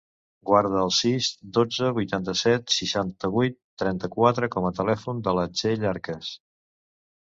Guarda 0.49 0.79
el 0.85 0.93
sis, 0.99 1.27
dotze, 1.57 1.91
vuitanta-set, 1.99 2.75
seixanta-vuit, 2.79 3.61
trenta-quatre 3.85 4.53
com 4.59 4.69
a 4.73 4.77
telèfon 4.83 5.25
de 5.31 5.39
la 5.41 5.49
Txell 5.57 5.91
Arques. 5.97 6.39